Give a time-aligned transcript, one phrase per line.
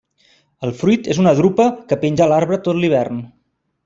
[0.67, 3.21] El fruit és una drupa que penja a l'arbre tot l'hivern.